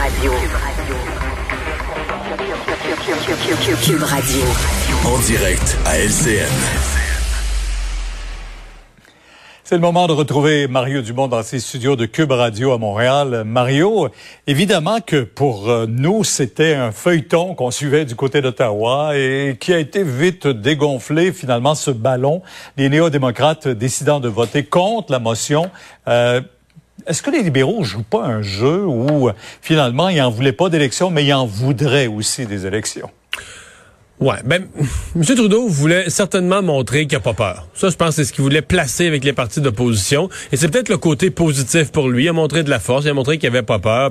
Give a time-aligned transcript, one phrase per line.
[0.00, 0.32] Radio.
[3.84, 4.42] Cube Radio.
[5.04, 6.48] En direct à LCN.
[9.62, 13.42] C'est le moment de retrouver Mario Dumont dans ses studios de Cube Radio à Montréal.
[13.44, 14.08] Mario,
[14.46, 19.74] évidemment que pour euh, nous, c'était un feuilleton qu'on suivait du côté d'Ottawa et qui
[19.74, 22.40] a été vite dégonflé, finalement, ce ballon
[22.78, 25.70] des néo-démocrates décidant de voter contre la motion.
[26.08, 26.40] Euh,
[27.06, 29.30] est-ce que les libéraux jouent pas un jeu où
[29.62, 33.10] finalement ils en voulaient pas d'élections, mais ils en voudraient aussi des élections?
[34.20, 34.66] Ouais, ben,
[35.16, 35.24] M.
[35.24, 37.66] Trudeau voulait certainement montrer qu'il n'a pas peur.
[37.72, 40.28] Ça, je pense, c'est ce qu'il voulait placer avec les partis d'opposition.
[40.52, 42.24] Et c'est peut-être le côté positif pour lui.
[42.24, 44.10] Il a montré de la force, il a montré qu'il n'avait pas peur.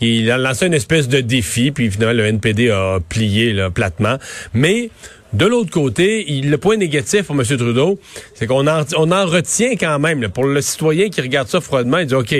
[0.00, 4.16] Il a lancé une espèce de défi, puis finalement, le NPD a plié là, platement.
[4.54, 4.88] Mais
[5.32, 7.44] de l'autre côté, le point négatif pour M.
[7.44, 7.98] Trudeau,
[8.34, 10.28] c'est qu'on en, en retient quand même.
[10.28, 12.34] Pour le citoyen qui regarde ça froidement, il dit, OK,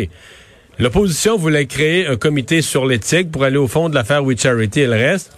[0.78, 4.80] l'opposition voulait créer un comité sur l'éthique pour aller au fond de l'affaire We Charity
[4.80, 5.32] et le reste.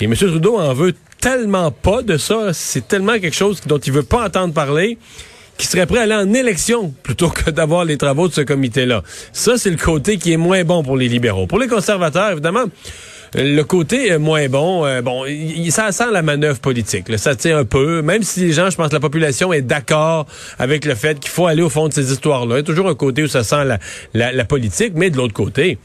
[0.00, 0.14] Et M.
[0.14, 2.52] Trudeau en veut tellement pas de ça.
[2.52, 4.98] C'est tellement quelque chose dont il veut pas entendre parler
[5.58, 9.02] qu'il serait prêt à aller en élection plutôt que d'avoir les travaux de ce comité-là.
[9.32, 11.46] Ça, c'est le côté qui est moins bon pour les libéraux.
[11.46, 12.64] Pour les conservateurs, évidemment,
[13.34, 15.24] le côté euh, moins bon, euh, bon,
[15.70, 17.08] ça sent la manœuvre politique.
[17.08, 20.26] Là, ça tient un peu, même si les gens, je pense, la population est d'accord
[20.58, 22.56] avec le fait qu'il faut aller au fond de ces histoires-là.
[22.56, 23.64] Il y a toujours un côté où ça sent
[24.14, 25.78] la politique, mais de l'autre côté,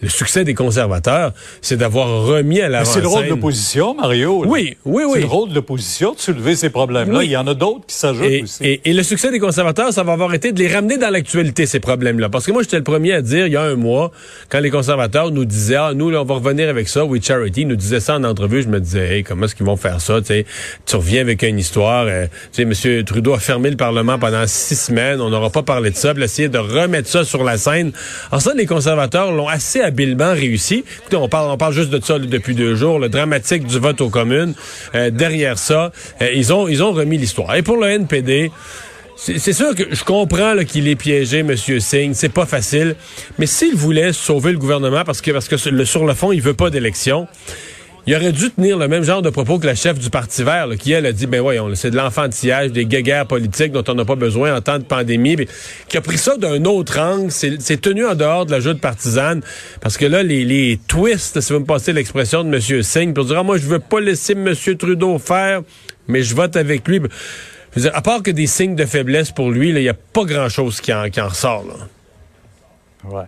[0.00, 4.42] le succès des conservateurs, c'est d'avoir remis à la C'est le rôle de l'opposition, Mario.
[4.44, 4.48] là.
[4.50, 5.10] Oui, oui, oui.
[5.14, 7.18] C'est le rôle de l'opposition de soulever ces problèmes-là.
[7.20, 7.24] Oui.
[7.26, 8.62] Il y en a d'autres qui s'ajoutent aussi.
[8.64, 11.64] et- et le succès des conservateurs, ça va avoir été de les ramener dans l'actualité,
[11.66, 12.28] ces problèmes-là.
[12.28, 14.10] Parce que moi, j'étais le premier à dire, il y a un mois,
[14.50, 17.64] quand les conservateurs nous disaient, ah, nous, là, on va revenir avec ça, We Charity,
[17.64, 20.20] nous disaient ça en entrevue, je me disais, hey, comment est-ce qu'ils vont faire ça,
[20.20, 20.46] tu sais?
[20.84, 23.04] Tu reviens avec une histoire, euh, tu sais, M.
[23.04, 26.22] Trudeau a fermé le Parlement pendant six semaines, on n'aura pas parlé de ça, puis
[26.22, 27.92] essayer de remettre ça sur la scène.
[28.30, 30.84] Alors ça, les conservateurs l'ont assez habilement réussi.
[31.00, 34.54] Écoutez, on parle, juste de ça depuis deux jours, le dramatique du vote aux communes.
[34.94, 37.54] Euh, derrière ça, euh, ils ont, remis l'histoire.
[37.56, 38.50] Et pour le NPD,
[39.16, 41.56] c'est sûr que je comprends qu'il est piégé, M.
[41.56, 42.12] Singh.
[42.14, 42.96] C'est pas facile.
[43.38, 46.54] Mais s'il voulait sauver le gouvernement, parce que, parce que sur le fond, il veut
[46.54, 47.26] pas d'élection,
[48.06, 50.68] il aurait dû tenir le même genre de propos que la chef du Parti vert,
[50.68, 53.94] là, qui, elle, a dit, ben voyons, c'est de l'enfantillage, des guéguerres politiques dont on
[53.94, 55.48] n'a pas besoin en temps de pandémie, mais
[55.88, 58.80] qui a pris ça d'un autre angle, c'est c'est tenu en dehors de la joute
[58.80, 59.42] partisane,
[59.80, 62.82] parce que là, les, les twists, si vous me passez l'expression de M.
[62.82, 64.54] Singh, pour dire, ah, moi, je veux pas laisser M.
[64.78, 65.62] Trudeau faire,
[66.06, 67.00] mais je vote avec lui.
[67.72, 69.94] Je veux dire, à part que des signes de faiblesse pour lui, il n'y a
[69.94, 71.64] pas grand-chose qui en, qui en ressort.
[71.66, 73.10] Là.
[73.10, 73.24] Ouais.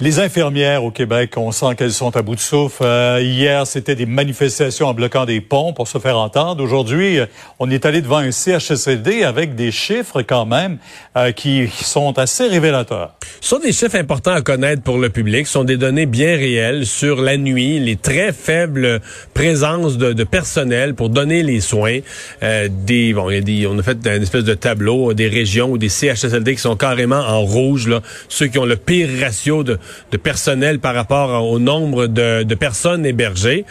[0.00, 2.82] Les infirmières au Québec, on sent qu'elles sont à bout de souffle.
[2.82, 6.64] Euh, hier, c'était des manifestations en bloquant des ponts pour se faire entendre.
[6.64, 7.26] Aujourd'hui, euh,
[7.60, 10.78] on est allé devant un CHSLD avec des chiffres quand même
[11.16, 13.14] euh, qui, sont assez révélateurs.
[13.40, 15.46] Ce sont des chiffres importants à connaître pour le public.
[15.46, 19.00] Ce sont des données bien réelles sur la nuit, les très faibles
[19.32, 22.00] présences de, de personnel pour donner les soins.
[22.42, 25.70] Euh, des, bon, y a des, on a fait une espèce de tableau des régions
[25.70, 29.62] ou des CHSLD qui sont carrément en rouge, là, ceux qui ont le pire ratio
[29.62, 29.78] de,
[30.10, 33.64] de personnel par rapport au nombre de, de personnes hébergées.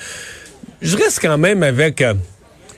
[0.82, 2.02] Je reste quand même avec...
[2.02, 2.14] euh,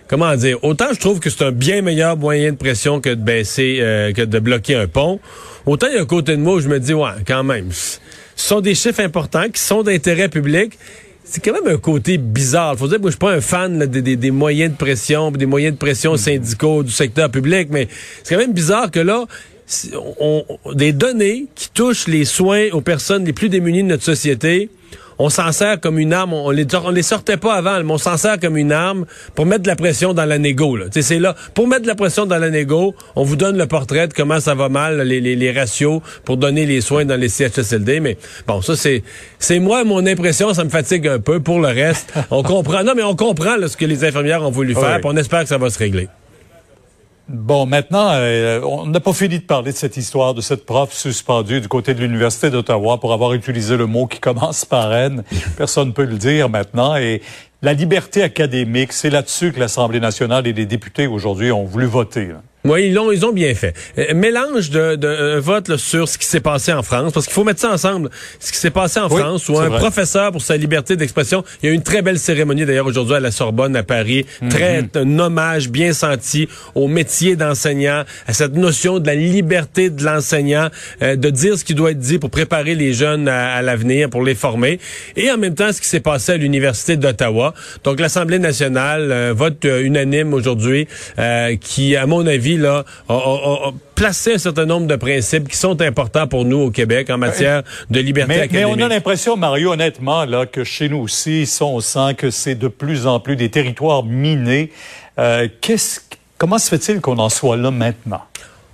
[0.07, 3.15] comment dire, autant je trouve que c'est un bien meilleur moyen de pression que de
[3.15, 5.19] baisser, euh, que de bloquer un pont,
[5.65, 7.71] autant il y a un côté de moi où je me dis, ouais, quand même,
[7.71, 7.97] ce
[8.35, 10.77] sont des chiffres importants qui sont d'intérêt public.
[11.27, 12.77] C'est quand même un côté bizarre.
[12.77, 15.31] Faut dire, moi, je suis pas un fan là, des, des- des moyens de pression,
[15.31, 17.87] des moyens de pression syndicaux du secteur public, mais
[18.21, 19.25] c'est quand même bizarre que là,
[20.19, 24.03] on- on- des données qui touchent les soins aux personnes les plus démunies de notre
[24.03, 24.69] société,
[25.17, 26.33] on s'en sert comme une arme.
[26.33, 29.45] On les, on les sortait pas avant, mais on s'en sert comme une arme pour
[29.45, 30.75] mettre de la pression dans la négo.
[30.75, 30.85] Là.
[30.85, 33.57] Tu sais, C'est là, pour mettre de la pression dans la négo, on vous donne
[33.57, 37.05] le portrait de comment ça va mal, les, les, les ratios pour donner les soins
[37.05, 38.01] dans les CHSLD.
[38.01, 39.03] Mais bon, ça c'est
[39.39, 41.39] c'est moi mon impression, ça me fatigue un peu.
[41.39, 42.83] Pour le reste, on comprend.
[42.83, 44.95] Non, mais on comprend là, ce que les infirmières ont voulu faire.
[44.95, 45.01] Oui.
[45.01, 46.09] puis on espère que ça va se régler.
[47.27, 50.93] Bon, maintenant, euh, on n'a pas fini de parler de cette histoire de cette prof
[50.93, 55.23] suspendue du côté de l'Université d'Ottawa pour avoir utilisé le mot qui commence par N.
[55.57, 56.95] Personne ne peut le dire maintenant.
[56.95, 57.23] Et
[57.63, 62.27] la liberté académique, c'est là-dessus que l'Assemblée nationale et les députés aujourd'hui ont voulu voter.
[62.65, 63.73] Oui, ils l'ont, ils ont bien fait.
[63.97, 67.25] Euh, mélange de, de un vote là, sur ce qui s'est passé en France, parce
[67.25, 68.09] qu'il faut mettre ça ensemble.
[68.39, 69.77] Ce qui s'est passé en Oui, France, où un vrai.
[69.79, 73.15] professeur pour sa liberté d'expression, il y a eu une très belle cérémonie d'ailleurs aujourd'hui
[73.15, 74.49] à la Sorbonne à Paris, Mhm.
[74.49, 80.03] très un hommage bien senti au métier d'enseignant, à cette notion de la liberté de
[80.03, 80.69] l'enseignant,
[81.01, 84.09] euh, de dire ce qui doit être dit pour préparer les jeunes à, à l'avenir,
[84.09, 84.79] pour les former,
[85.15, 87.53] et en même temps ce qui s'est passé à l'université d'Ottawa.
[87.83, 90.87] Donc l'Assemblée nationale euh, vote euh, unanime aujourd'hui,
[91.19, 94.95] euh, qui à mon avis là a, a- a- a placé un certain nombre de
[94.95, 98.75] principes qui sont importants pour nous au Québec en matière de liberté Mais, mais académique.
[98.77, 102.55] on a l'impression, Mario, honnêtement, là, que chez nous aussi, ça, on sent que c'est
[102.55, 104.71] de plus en plus des territoires minés.
[105.17, 106.01] Euh, qu'est-ce,
[106.37, 108.21] comment se fait-il qu'on en soit là maintenant?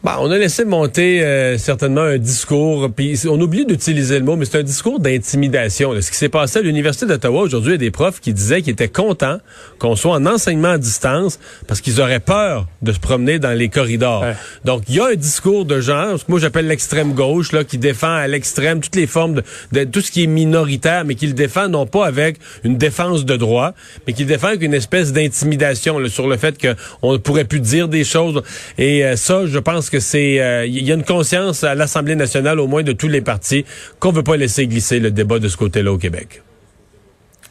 [0.04, 4.36] Bon, on a laissé monter euh, certainement un discours, puis on oublie d'utiliser le mot,
[4.36, 5.94] mais c'est un discours d'intimidation.
[6.02, 8.64] Ce qui s'est passé à l'Université d'Ottawa aujourd'hui, il y a des profs qui disaient
[8.64, 9.38] qu'ils étaient contents
[9.78, 11.38] qu'on soit en enseignement à distance
[11.68, 14.24] parce qu'ils auraient peur de se promener dans les corridors.
[14.24, 14.34] Ouais.
[14.66, 17.64] Donc, il y a un discours de genre, ce que moi j'appelle l'extrême gauche, là,
[17.64, 21.14] qui défend à l'extrême toutes les formes de, de tout ce qui est minoritaire, mais
[21.14, 23.76] qui le défend non pas avec une défense de droit,
[24.08, 27.46] mais qui le défend avec une espèce d'intimidation là, sur le fait qu'on ne pourrait
[27.46, 28.42] plus dire des choses.
[28.80, 32.16] Et euh, ça, je pense que c'est, euh, il y a une conscience à l'Assemblée
[32.16, 33.66] nationale, au moins de tous les partis,
[34.00, 36.42] qu'on veut pas laisser glisser le débat de ce côté-là au Québec.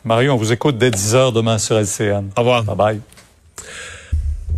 [0.05, 2.31] Mario, on vous écoute dès 10 heures demain sur LCN.
[2.37, 2.65] Au revoir.
[2.65, 3.01] Bye bye.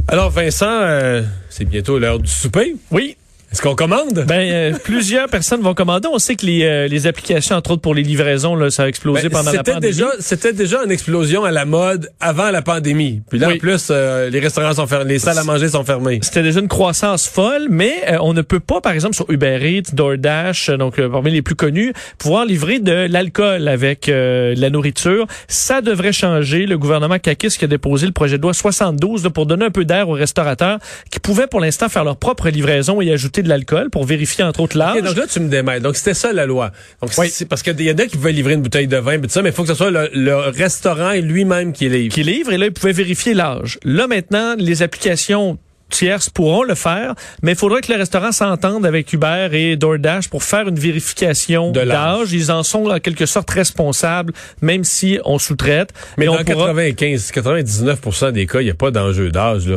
[0.09, 2.77] Alors, Vincent, euh, c'est bientôt l'heure du souper.
[2.91, 3.17] Oui.
[3.53, 4.25] Est-ce qu'on commande?
[4.27, 6.09] Ben, euh, plusieurs personnes vont commander.
[6.11, 8.89] On sait que les, euh, les applications, entre autres pour les livraisons, là, ça a
[8.89, 9.81] explosé Ben, pendant la pandémie.
[9.93, 13.23] déjà c'était déjà une explosion à la mode avant la pandémie.
[13.29, 13.55] Puis là Oui.
[13.55, 16.21] en plus euh, les restaurants sont fermés, les salles à manger sont fermées.
[16.23, 19.59] C'était déjà une croissance folle, mais euh, on ne peut pas, par exemple, sur Uber
[19.63, 24.55] Eats, DoorDash, euh, donc euh, parmi les plus connus, pouvoir livrer de l'alcool avec euh,
[24.55, 25.27] de la nourriture.
[25.49, 26.65] Ça devrait changer.
[26.67, 29.71] Le gouvernement Kakis qui a déposé le projet de loi 72 là, pour donner un
[29.71, 30.79] peu d'air aux restaurateurs
[31.11, 34.61] qui pouvaient pour l'instant faire leur propre livraison et ajouter de l'alcool pour vérifier entre
[34.61, 34.97] autres l'âge.
[34.99, 35.83] Ok, donc là tu me démêles.
[35.83, 36.73] Donc c'était ça la loi.
[37.01, 37.29] Donc Oui.
[37.31, 39.33] c'est parce qu'il y en a qui pouvaient livrer une bouteille de vin, puis tout
[39.35, 42.15] ça, mais il faut que ce soit le, le restaurant lui-même qui livre.
[42.15, 43.79] qui livre et là, ils pouvaient vérifier l'âge.
[43.85, 45.59] Là, maintenant, les applications
[45.93, 50.29] tierces pourront le faire, mais il faudrait que le restaurant s'entende avec Uber et DoorDash
[50.29, 52.33] pour faire une vérification De d'âge.
[52.33, 55.91] Ils en sont en quelque sorte responsables, même si on sous-traite.
[56.19, 59.71] Mais Et dans on pourra- 95, 99% des cas, il n'y a pas d'enjeu d'âge.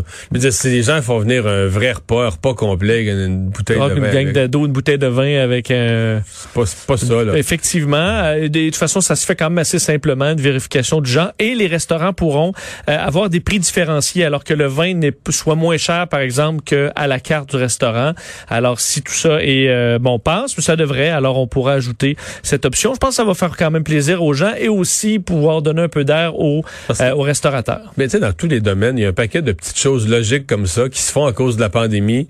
[0.51, 3.95] Si les gens font venir un vrai repas, un repas complet, une bouteille Ah, de
[3.95, 6.21] une vin, gang avec- de- d'eau, une bouteille de vin avec un...
[6.25, 7.23] c'est pas, pas ça.
[7.23, 7.37] Là.
[7.37, 7.97] Effectivement.
[7.97, 11.31] Euh, De toute façon, ça se fait quand même assez simplement, une vérification du genre.
[11.39, 12.53] Et les restaurants pourront
[12.89, 17.07] euh, avoir des prix différenciés, alors que le vin soit moins cher, par exemple, qu'à
[17.07, 18.13] la carte du restaurant.
[18.49, 22.65] Alors, si tout ça est euh, bon passe, ça devrait, alors on pourra ajouter cette
[22.65, 22.93] option.
[22.93, 25.83] Je pense que ça va faire quand même plaisir aux gens et aussi pouvoir donner
[25.83, 26.63] un peu d'air aux,
[27.01, 27.93] euh, aux restaurateurs.
[27.97, 30.07] Mais tu sais, dans tous les domaines, il y a un paquet de petites choses
[30.07, 32.27] logiques comme ça qui se font à cause de la pandémie.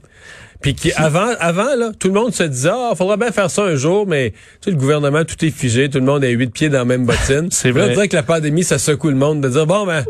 [0.62, 3.64] Puis qui, avant, avant, là, tout le monde se disait, ah, faudra bien faire ça
[3.64, 6.52] un jour, mais, tu sais, le gouvernement, tout est figé, tout le monde a huit
[6.52, 7.48] pieds dans la même bottine.
[7.52, 7.92] C'est Puis là, vrai.
[7.92, 10.04] on dirait que la pandémie, ça secoue le monde de dire, bon, ben,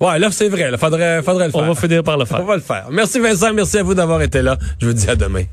[0.00, 1.60] ouais, là, c'est vrai, là, faudrait, faudrait le faire.
[1.62, 2.40] On va finir par le faire.
[2.40, 2.86] On va le faire.
[2.90, 4.56] Merci Vincent, merci à vous d'avoir été là.
[4.80, 5.44] Je vous dis à demain.